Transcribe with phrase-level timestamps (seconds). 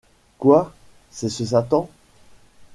[0.39, 0.73] Quoi!
[1.11, 1.87] c’est ce satan!